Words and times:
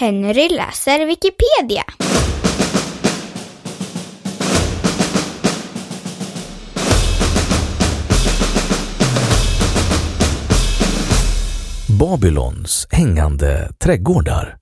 Henry 0.00 0.48
läser 0.48 1.06
Wikipedia. 1.06 1.84
Babylons 11.98 12.86
hängande 12.90 13.70
trädgårdar. 13.78 14.56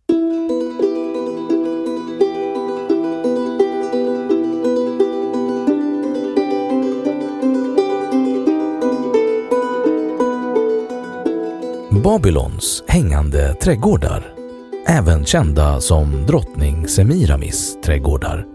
Babylons 12.05 12.85
hängande 12.87 13.55
trädgårdar, 13.55 14.42
även 14.87 15.25
kända 15.25 15.81
som 15.81 16.27
drottning 16.27 16.89
Semiramis 16.89 17.77
trädgårdar, 17.85 18.47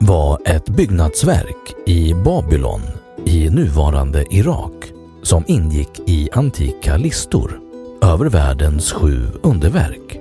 var 0.00 0.40
ett 0.44 0.68
byggnadsverk 0.68 1.74
i 1.86 2.14
Babylon 2.14 2.82
i 3.24 3.50
nuvarande 3.50 4.24
Irak 4.30 4.92
som 5.22 5.44
ingick 5.46 6.00
i 6.06 6.28
antika 6.32 6.96
listor 6.96 7.60
över 8.02 8.26
världens 8.26 8.92
sju 8.92 9.26
underverk. 9.42 10.20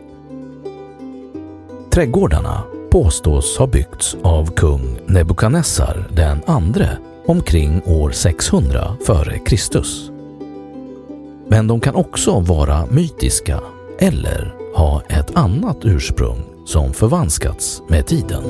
Trädgårdarna 1.89 2.63
påstås 2.89 3.57
ha 3.57 3.67
byggts 3.67 4.17
av 4.23 4.45
kung 4.45 4.99
Nebukadnessar 5.05 6.07
den 6.15 6.41
andre 6.45 6.97
omkring 7.25 7.81
år 7.85 8.11
600 8.11 8.97
f.Kr. 9.01 9.85
Men 11.47 11.67
de 11.67 11.79
kan 11.79 11.95
också 11.95 12.39
vara 12.39 12.85
mytiska 12.85 13.59
eller 13.99 14.56
ha 14.77 15.01
ett 15.09 15.37
annat 15.37 15.77
ursprung 15.81 16.43
som 16.65 16.93
förvanskats 16.93 17.81
med 17.87 18.05
tiden. 18.05 18.43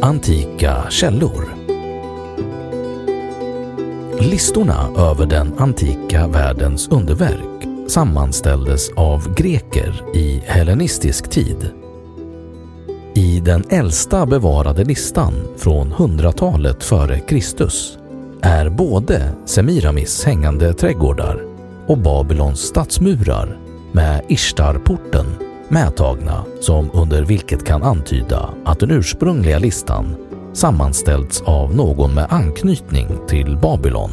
Antika 0.00 0.90
källor 0.90 1.54
Listorna 4.20 4.88
över 4.96 5.26
den 5.26 5.58
antika 5.58 6.26
världens 6.28 6.88
underverk 6.88 7.90
sammanställdes 7.90 8.90
av 8.96 9.34
greker 9.34 10.16
i 10.16 10.42
hellenistisk 10.46 11.30
tid. 11.30 11.81
I 13.14 13.40
den 13.40 13.64
äldsta 13.70 14.26
bevarade 14.26 14.84
listan 14.84 15.32
från 15.56 15.92
100-talet 15.92 16.84
före 16.84 17.20
Kristus 17.20 17.98
är 18.40 18.68
både 18.68 19.32
Semiramis 19.46 20.24
hängande 20.24 20.74
trädgårdar 20.74 21.42
och 21.86 21.98
Babylons 21.98 22.60
stadsmurar 22.60 23.58
med 23.92 24.22
Ishtarporten 24.28 25.26
medtagna 25.68 26.44
som 26.60 26.90
under 26.92 27.22
vilket 27.22 27.64
kan 27.64 27.82
antyda 27.82 28.54
att 28.64 28.80
den 28.80 28.90
ursprungliga 28.90 29.58
listan 29.58 30.16
sammanställts 30.52 31.40
av 31.40 31.76
någon 31.76 32.14
med 32.14 32.26
anknytning 32.30 33.08
till 33.28 33.58
Babylon. 33.62 34.10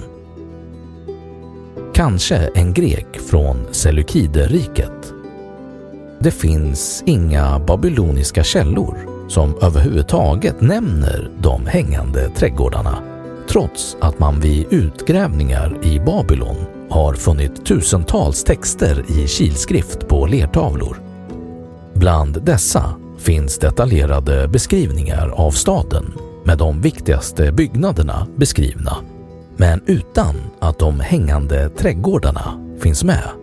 Kanske 1.93 2.35
en 2.35 2.73
grek 2.73 3.19
från 3.29 3.67
Seleukideriket. 3.71 5.18
Det 6.21 6.31
finns 6.31 7.03
inga 7.05 7.59
babyloniska 7.59 8.43
källor 8.43 8.97
som 9.29 9.55
överhuvudtaget 9.61 10.61
nämner 10.61 11.31
de 11.41 11.65
hängande 11.65 12.29
trädgårdarna 12.29 13.03
trots 13.49 13.97
att 14.01 14.19
man 14.19 14.39
vid 14.39 14.65
utgrävningar 14.69 15.77
i 15.85 15.99
Babylon 15.99 16.55
har 16.89 17.13
funnit 17.13 17.65
tusentals 17.65 18.43
texter 18.43 19.05
i 19.07 19.27
kilskrift 19.27 20.07
på 20.07 20.25
lertavlor. 20.25 21.01
Bland 21.93 22.43
dessa 22.43 22.95
finns 23.17 23.57
detaljerade 23.57 24.47
beskrivningar 24.47 25.29
av 25.29 25.51
staden 25.51 26.13
med 26.43 26.57
de 26.57 26.81
viktigaste 26.81 27.51
byggnaderna 27.51 28.27
beskrivna, 28.35 28.97
men 29.57 29.81
utan 29.85 30.35
att 30.59 30.79
de 30.79 30.99
hängande 30.99 31.69
trädgårdarna 31.69 32.75
finns 32.81 33.03
med. 33.03 33.38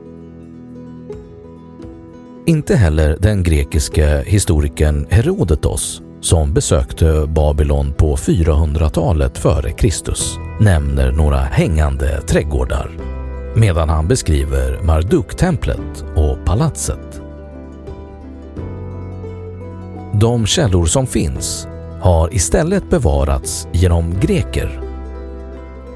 Inte 2.49 2.77
heller 2.77 3.17
den 3.21 3.43
grekiske 3.43 4.23
historikern 4.27 5.07
Herodotos 5.11 6.03
som 6.21 6.55
besökte 6.55 7.27
Babylon 7.29 7.93
på 7.93 8.17
400-talet 8.17 9.39
före 9.39 9.73
Kristus 9.73 10.39
nämner 10.61 11.13
några 11.13 11.39
hängande 11.39 12.21
trädgårdar 12.21 12.91
medan 13.57 13.89
han 13.89 14.09
beskriver 14.09 14.83
Marduk-templet 14.83 16.05
och 16.17 16.45
palatset. 16.45 17.23
De 20.15 20.47
källor 20.47 20.87
som 20.87 21.07
finns 21.07 21.69
har 22.01 22.35
istället 22.35 22.91
bevarats 22.91 23.69
genom 23.73 24.21
greker. 24.21 24.81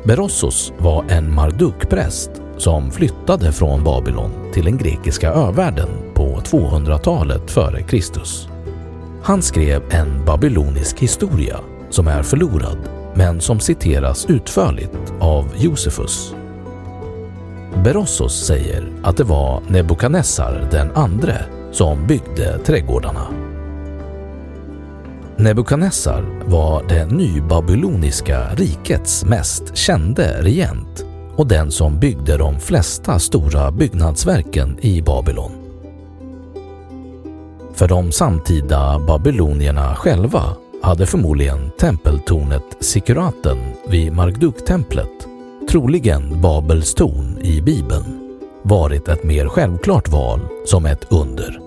Berossos 0.04 0.72
var 0.78 1.04
en 1.08 1.34
Marduk-präst 1.34 2.30
som 2.56 2.90
flyttade 2.90 3.52
från 3.52 3.84
Babylon 3.84 4.30
till 4.52 4.64
den 4.64 4.78
grekiska 4.78 5.32
övärlden 5.32 6.09
200-talet 6.52 7.50
före 7.50 7.82
Kristus. 7.82 8.48
Han 9.22 9.42
skrev 9.42 9.82
en 9.90 10.24
babylonisk 10.24 10.98
historia 10.98 11.60
som 11.90 12.08
är 12.08 12.22
förlorad 12.22 12.78
men 13.14 13.40
som 13.40 13.60
citeras 13.60 14.26
utförligt 14.26 15.12
av 15.20 15.46
Josefus. 15.56 16.34
Berossos 17.84 18.46
säger 18.46 18.88
att 19.02 19.16
det 19.16 19.24
var 19.24 19.62
Nebukadnessar 19.68 20.68
den 20.70 20.90
andre 20.94 21.44
som 21.72 22.06
byggde 22.06 22.58
trädgårdarna. 22.58 23.26
Nebukadnessar 25.36 26.24
var 26.46 26.84
det 26.88 27.06
nybabyloniska 27.06 28.54
rikets 28.54 29.24
mest 29.24 29.76
kände 29.76 30.42
regent 30.42 31.04
och 31.36 31.46
den 31.46 31.70
som 31.70 31.98
byggde 32.00 32.36
de 32.36 32.60
flesta 32.60 33.18
stora 33.18 33.70
byggnadsverken 33.70 34.78
i 34.80 35.02
Babylon. 35.02 35.59
För 37.80 37.88
de 37.88 38.12
samtida 38.12 38.98
babylonierna 38.98 39.94
själva 39.96 40.42
hade 40.82 41.06
förmodligen 41.06 41.70
tempeltornet 41.78 42.62
Sikuraten 42.80 43.58
vid 43.88 44.12
Marduk-templet, 44.12 45.26
troligen 45.70 46.40
Babels 46.40 46.94
torn 46.94 47.38
i 47.42 47.60
Bibeln, 47.60 48.38
varit 48.62 49.08
ett 49.08 49.24
mer 49.24 49.48
självklart 49.48 50.08
val 50.08 50.40
som 50.66 50.86
ett 50.86 51.12
under. 51.12 51.60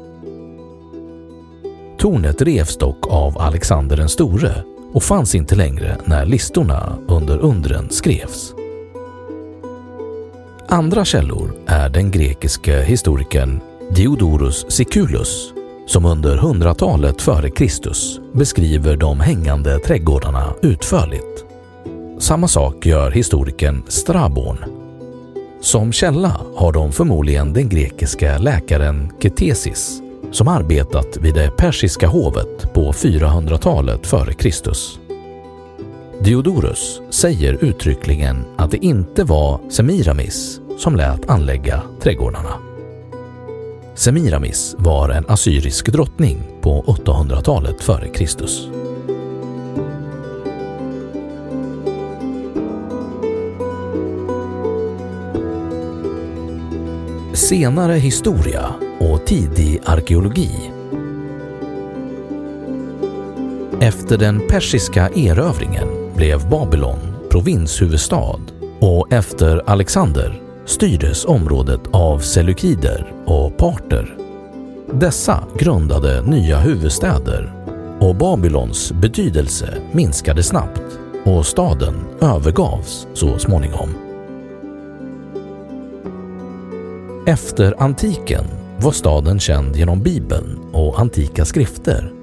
Tornet 1.98 2.42
revs 2.42 2.78
dock 2.78 3.08
av 3.08 3.38
Alexander 3.38 3.98
den 3.98 4.10
store 4.10 4.64
och 4.94 5.04
fanns 5.04 5.36
inte 5.36 5.56
längre 5.56 5.98
när 6.06 6.26
listorna 6.26 6.98
under 7.08 7.38
undren 7.38 7.90
skrevs. 7.90 8.54
Andra 10.68 11.06
källor 11.06 11.54
är 11.66 11.90
den 11.90 12.12
grekiske 12.12 12.82
historikern 12.82 13.60
Diodorus 13.92 14.66
Siculus 14.70 15.54
som 15.86 16.06
under 16.06 16.38
hundratalet 16.38 17.22
före 17.22 17.50
Kristus 17.50 18.20
beskriver 18.34 18.98
de 18.98 19.20
hängande 19.20 19.80
trädgårdarna 19.80 20.54
utförligt. 20.62 21.46
Samma 22.20 22.48
sak 22.48 22.86
gör 22.86 23.12
historikern 23.12 23.84
Strabon. 23.88 24.58
Som 25.62 25.92
källa 25.92 26.42
har 26.56 26.72
de 26.72 26.92
förmodligen 26.92 27.54
den 27.54 27.70
grekiska 27.70 28.38
läkaren 28.38 29.12
Ketesis 29.22 30.02
som 30.32 30.48
arbetat 30.48 31.18
vid 31.18 31.34
det 31.34 31.52
persiska 31.58 32.08
hovet 32.08 32.74
på 32.74 32.92
400-talet 32.92 34.08
före 34.08 34.34
Kristus. 34.34 35.00
Diodorus 36.22 37.02
säger 37.10 37.64
uttryckligen 37.64 38.46
att 38.58 38.72
det 38.72 38.86
inte 38.86 39.24
var 39.24 39.60
Semiramis 39.70 40.60
som 40.78 40.96
lät 40.96 41.30
anlägga 41.30 41.82
trädgårdarna. 42.02 42.73
Semiramis 43.96 44.76
var 44.78 45.10
en 45.10 45.26
assyrisk 45.28 45.92
drottning 45.92 46.38
på 46.62 46.84
800-talet 46.88 47.84
före 47.84 48.08
Kristus. 48.08 48.68
Senare 57.34 57.94
historia 57.94 58.66
och 59.00 59.26
tidig 59.26 59.80
arkeologi 59.86 60.72
Efter 63.82 64.18
den 64.18 64.48
persiska 64.48 65.10
erövringen 65.10 65.88
blev 66.16 66.50
Babylon 66.50 67.00
provinshuvudstad 67.30 68.40
och 68.80 69.14
efter 69.14 69.70
Alexander 69.70 70.43
styrdes 70.66 71.26
området 71.26 71.82
av 71.92 72.20
seleukider 72.20 73.14
och 73.26 73.58
parter. 73.58 74.18
Dessa 74.92 75.44
grundade 75.58 76.22
nya 76.22 76.60
huvudstäder 76.60 77.54
och 78.00 78.16
Babylons 78.16 78.92
betydelse 78.92 79.78
minskade 79.92 80.44
snabbt 80.44 81.00
och 81.26 81.46
staden 81.46 81.96
övergavs 82.22 83.08
så 83.14 83.40
småningom. 83.40 83.90
Efter 87.28 87.84
antiken 87.84 88.46
var 88.82 88.92
staden 88.92 89.40
känd 89.40 89.76
genom 89.76 90.02
Bibeln 90.02 90.60
och 90.72 91.00
antika 91.00 91.46
skrifter. 91.46 92.14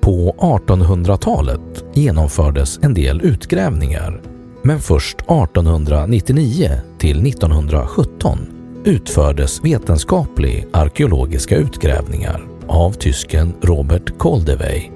På 0.00 0.36
1800-talet 0.38 1.84
genomfördes 1.94 2.78
en 2.82 2.94
del 2.94 3.22
utgrävningar 3.22 4.20
men 4.66 4.80
först 4.80 5.20
1899 5.20 6.70
till 6.98 7.26
1917 7.26 8.38
utfördes 8.84 9.64
vetenskaplig 9.64 10.66
arkeologiska 10.72 11.56
utgrävningar 11.56 12.46
av 12.66 12.92
tysken 12.92 13.54
Robert 13.62 14.18
Koldewey. 14.18 14.90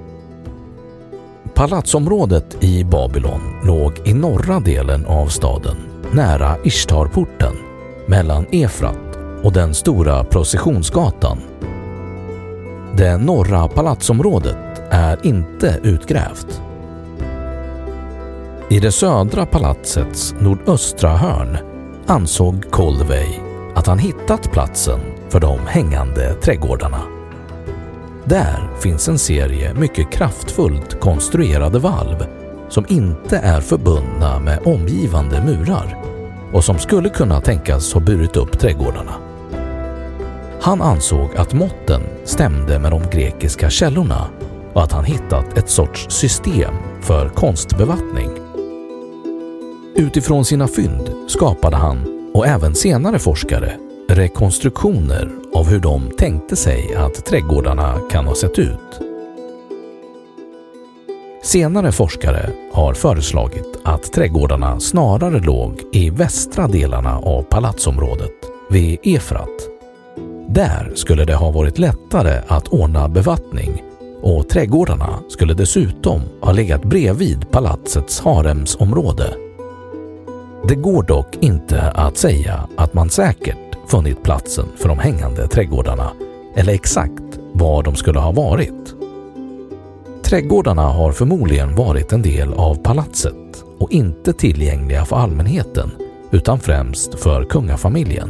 Palatsområdet 1.53 2.63
i 2.63 2.83
Babylon 2.83 3.41
låg 3.63 3.93
i 4.05 4.13
norra 4.13 4.59
delen 4.59 5.05
av 5.05 5.27
staden, 5.27 5.77
nära 6.11 6.57
Ishtarporten, 6.63 7.53
mellan 8.05 8.45
Efrat 8.51 9.17
och 9.43 9.53
den 9.53 9.73
stora 9.73 10.23
processionsgatan. 10.23 11.37
Det 12.97 13.17
norra 13.17 13.67
palatsområdet 13.67 14.81
är 14.89 15.25
inte 15.25 15.79
utgrävt. 15.83 16.61
I 18.71 18.79
det 18.79 18.91
södra 18.91 19.45
palatsets 19.45 20.35
nordöstra 20.39 21.09
hörn 21.09 21.57
ansåg 22.07 22.71
Colvey 22.71 23.27
att 23.75 23.87
han 23.87 23.99
hittat 23.99 24.51
platsen 24.51 24.99
för 25.29 25.39
de 25.39 25.59
hängande 25.67 26.33
trädgårdarna. 26.33 27.01
Där 28.25 28.69
finns 28.79 29.07
en 29.07 29.19
serie 29.19 29.73
mycket 29.73 30.11
kraftfullt 30.11 30.99
konstruerade 30.99 31.79
valv 31.79 32.25
som 32.69 32.85
inte 32.89 33.37
är 33.37 33.61
förbundna 33.61 34.39
med 34.39 34.59
omgivande 34.65 35.43
murar 35.45 35.97
och 36.53 36.63
som 36.63 36.79
skulle 36.79 37.09
kunna 37.09 37.41
tänkas 37.41 37.93
ha 37.93 38.01
burit 38.01 38.37
upp 38.37 38.59
trädgårdarna. 38.59 39.13
Han 40.61 40.81
ansåg 40.81 41.35
att 41.35 41.53
måtten 41.53 42.01
stämde 42.23 42.79
med 42.79 42.91
de 42.91 43.03
grekiska 43.11 43.69
källorna 43.69 44.27
och 44.73 44.83
att 44.83 44.91
han 44.91 45.05
hittat 45.05 45.57
ett 45.57 45.69
sorts 45.69 46.05
system 46.09 46.73
för 47.01 47.29
konstbevattning. 47.29 48.50
Utifrån 49.95 50.45
sina 50.45 50.67
fynd 50.67 51.09
skapade 51.27 51.75
han, 51.75 52.29
och 52.33 52.47
även 52.47 52.75
senare 52.75 53.19
forskare, 53.19 53.73
rekonstruktioner 54.09 55.29
av 55.53 55.67
hur 55.67 55.79
de 55.79 56.11
tänkte 56.17 56.55
sig 56.55 56.95
att 56.95 57.25
trädgårdarna 57.25 57.99
kan 58.11 58.25
ha 58.25 58.35
sett 58.35 58.59
ut. 58.59 59.01
Senare 61.43 61.91
forskare 61.91 62.49
har 62.73 62.93
föreslagit 62.93 63.79
att 63.83 64.13
trädgårdarna 64.13 64.79
snarare 64.79 65.39
låg 65.39 65.81
i 65.91 66.09
västra 66.09 66.67
delarna 66.67 67.17
av 67.17 67.43
palatsområdet 67.43 68.35
vid 68.69 68.99
Efrat. 69.03 69.67
Där 70.47 70.91
skulle 70.95 71.25
det 71.25 71.35
ha 71.35 71.51
varit 71.51 71.79
lättare 71.79 72.41
att 72.47 72.67
ordna 72.67 73.09
bevattning 73.09 73.83
och 74.21 74.49
trädgårdarna 74.49 75.19
skulle 75.29 75.53
dessutom 75.53 76.21
ha 76.41 76.51
legat 76.51 76.83
bredvid 76.83 77.51
palatsets 77.51 78.19
haremsområde. 78.19 79.50
Det 80.67 80.75
går 80.75 81.03
dock 81.03 81.37
inte 81.39 81.81
att 81.81 82.17
säga 82.17 82.67
att 82.77 82.93
man 82.93 83.09
säkert 83.09 83.57
funnit 83.87 84.23
platsen 84.23 84.65
för 84.77 84.89
de 84.89 84.99
hängande 84.99 85.47
trädgårdarna 85.47 86.11
eller 86.55 86.73
exakt 86.73 87.39
var 87.53 87.83
de 87.83 87.95
skulle 87.95 88.19
ha 88.19 88.31
varit. 88.31 88.95
Trädgårdarna 90.23 90.81
har 90.81 91.11
förmodligen 91.11 91.75
varit 91.75 92.11
en 92.13 92.21
del 92.21 92.53
av 92.53 92.75
palatset 92.75 93.63
och 93.79 93.91
inte 93.91 94.33
tillgängliga 94.33 95.05
för 95.05 95.15
allmänheten 95.15 95.91
utan 96.31 96.59
främst 96.59 97.19
för 97.19 97.43
kungafamiljen. 97.43 98.29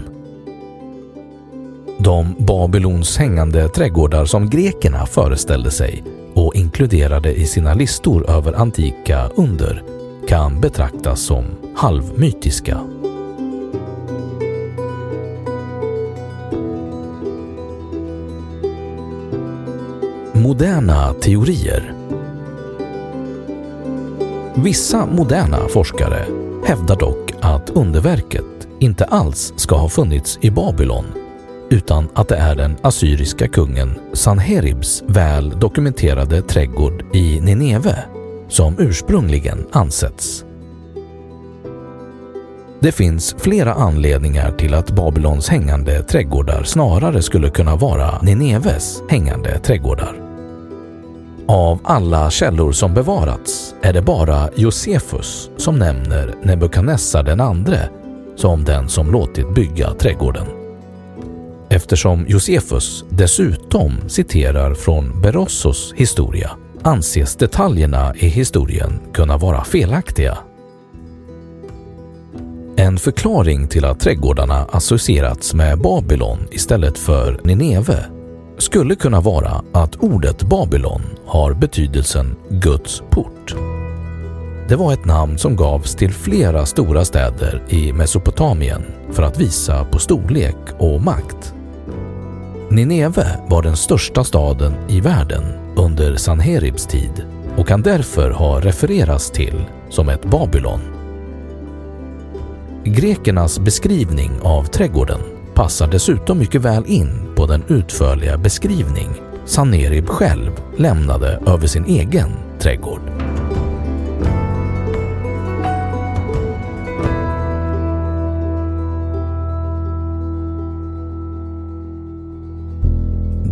De 1.98 2.36
Babylons 2.40 3.18
hängande 3.18 3.70
trädgårdar 3.70 4.26
som 4.26 4.50
grekerna 4.50 5.06
föreställde 5.06 5.72
sig 5.72 6.04
och 6.34 6.56
inkluderade 6.56 7.34
i 7.34 7.46
sina 7.46 7.74
listor 7.74 8.30
över 8.30 8.54
antika 8.54 9.30
under 9.36 9.84
kan 10.32 10.62
betraktas 10.62 11.22
som 11.22 11.46
halvmytiska. 11.76 12.80
Moderna 20.34 21.14
teorier 21.14 21.94
Vissa 24.56 25.06
moderna 25.06 25.68
forskare 25.74 26.26
hävdar 26.66 26.96
dock 26.96 27.32
att 27.42 27.70
underverket 27.70 28.68
inte 28.80 29.06
alls 29.06 29.54
ska 29.56 29.76
ha 29.76 29.90
funnits 29.90 30.40
i 30.42 30.52
Babylon 30.52 31.06
utan 31.70 32.10
att 32.14 32.28
det 32.28 32.38
är 32.38 32.56
den 32.56 32.78
assyriska 32.82 33.48
kungen 33.48 34.00
Sanheribs 34.14 35.04
väl 35.08 35.60
dokumenterade 35.60 36.42
trädgård 36.42 37.16
i 37.16 37.40
Nineve 37.42 38.21
som 38.52 38.76
ursprungligen 38.80 39.66
ansetts. 39.72 40.46
Det 42.80 42.92
finns 42.92 43.36
flera 43.40 43.74
anledningar 43.74 44.52
till 44.52 44.74
att 44.74 44.92
Babylons 44.92 45.50
hängande 45.50 46.04
trädgårdar 46.04 46.64
snarare 46.64 47.22
skulle 47.22 47.50
kunna 47.50 47.76
vara 47.76 48.22
Nineves 48.22 49.02
hängande 49.10 49.60
trädgårdar. 49.60 50.16
Av 51.48 51.80
alla 51.84 52.30
källor 52.30 52.72
som 52.72 52.94
bevarats 52.94 53.76
är 53.82 53.94
det 53.94 54.02
bara 54.02 54.50
Josefus 54.56 55.50
som 55.58 55.80
nämner 55.80 56.36
Nebukadnessar 56.44 57.24
den 57.24 57.42
andre 57.42 57.90
som 58.36 58.64
den 58.64 58.90
som 58.90 59.12
låtit 59.12 59.56
bygga 59.56 59.94
trädgården. 59.94 60.46
Eftersom 61.70 62.26
Josefus 62.28 63.06
dessutom 63.10 64.10
citerar 64.10 64.74
från 64.74 65.22
Berossos 65.22 65.94
historia 65.96 66.52
anses 66.84 67.36
detaljerna 67.36 68.16
i 68.16 68.28
historien 68.28 69.00
kunna 69.14 69.38
vara 69.38 69.64
felaktiga. 69.64 70.38
En 72.76 72.98
förklaring 72.98 73.68
till 73.68 73.86
att 73.86 74.00
trädgårdarna 74.00 74.66
associerats 74.72 75.54
med 75.54 75.82
Babylon 75.82 76.48
istället 76.52 76.98
för 76.98 77.40
Nineve 77.44 78.06
skulle 78.58 78.96
kunna 78.96 79.22
vara 79.22 79.64
att 79.72 79.96
ordet 79.96 80.44
Babylon 80.44 81.02
har 81.26 81.54
betydelsen 81.54 82.36
Guds 82.50 83.04
port. 83.10 83.56
Det 84.68 84.76
var 84.76 84.94
ett 84.94 85.06
namn 85.06 85.38
som 85.38 85.56
gavs 85.56 85.96
till 85.96 86.14
flera 86.14 86.66
stora 86.66 87.06
städer 87.06 87.64
i 87.70 87.94
Mesopotamien 87.94 88.82
för 89.12 89.24
att 89.24 89.40
visa 89.40 89.86
på 89.86 90.00
storlek 90.00 90.58
och 90.78 91.02
makt. 91.02 91.54
Nineve 92.70 93.40
var 93.48 93.62
den 93.62 93.78
största 93.78 94.24
staden 94.24 94.74
i 94.88 95.02
världen 95.02 95.44
under 95.82 96.16
Sanheribs 96.16 96.88
tid 96.88 97.26
och 97.58 97.68
kan 97.68 97.82
därför 97.82 98.32
ha 98.32 98.60
refererats 98.60 99.32
till 99.32 99.66
som 99.90 100.10
ett 100.10 100.26
Babylon. 100.26 100.80
Grekernas 102.84 103.60
beskrivning 103.60 104.32
av 104.42 104.64
trädgården 104.64 105.20
passar 105.54 105.88
dessutom 105.88 106.40
mycket 106.40 106.62
väl 106.62 106.84
in 106.86 107.34
på 107.36 107.46
den 107.46 107.64
utförliga 107.68 108.38
beskrivning 108.38 109.10
Sanherib 109.46 110.08
själv 110.08 110.52
lämnade 110.78 111.40
över 111.48 111.68
sin 111.68 111.86
egen 111.86 112.30
trädgård. 112.60 113.31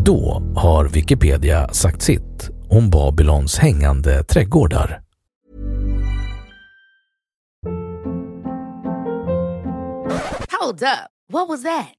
Då 0.09 0.43
har 0.55 0.85
Wikipedia 0.85 1.67
sagt 1.73 2.01
sitt 2.01 2.49
om 2.69 2.89
Babylons 2.89 3.57
hängande 3.57 4.23
trädgårdar. 4.23 5.01
Hold 10.61 10.83
up. 10.83 11.09
What 11.31 11.49
was 11.49 11.63
that? 11.63 11.98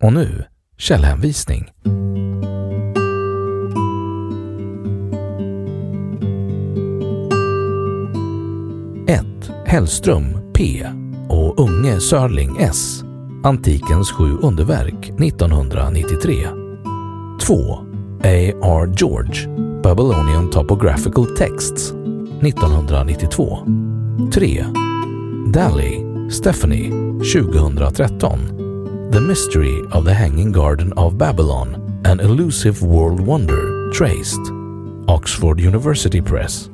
Och 0.00 0.12
nu 0.12 0.44
källhänvisning. 0.78 1.72
Hellström 9.76 10.52
P 10.54 10.86
och 11.28 11.60
Unge 11.60 12.00
Sörling 12.00 12.56
S. 12.60 13.04
Antikens 13.44 14.10
sju 14.10 14.38
underverk 14.42 15.08
1993. 15.20 16.46
2. 17.46 17.54
A.R. 18.22 18.94
George 18.96 19.48
Babylonian 19.82 20.50
Topographical 20.50 21.36
Texts 21.36 21.92
1992. 22.42 23.58
3. 24.34 24.64
Daly 25.52 26.00
Stephanie 26.30 26.90
2013 27.34 28.55
The 29.10 29.20
Mystery 29.20 29.82
of 29.92 30.04
the 30.04 30.12
Hanging 30.12 30.50
Garden 30.50 30.92
of 30.96 31.16
Babylon 31.16 32.02
An 32.04 32.18
Elusive 32.18 32.82
World 32.82 33.20
Wonder 33.20 33.90
Traced 33.92 34.40
Oxford 35.08 35.60
University 35.60 36.20
Press 36.20 36.68